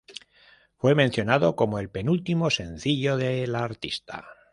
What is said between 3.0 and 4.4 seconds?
de la artista.